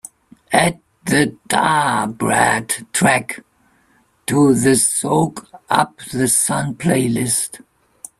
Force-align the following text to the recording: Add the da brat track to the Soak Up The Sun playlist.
Add 0.51 0.79
the 1.05 1.37
da 1.47 2.07
brat 2.07 2.87
track 2.91 3.45
to 4.25 4.55
the 4.55 4.75
Soak 4.75 5.45
Up 5.69 5.99
The 6.11 6.27
Sun 6.27 6.73
playlist. 6.77 7.59